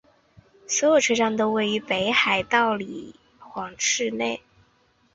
[0.67, 2.85] 所有车站都位于北海道札
[3.53, 4.41] 幌市内。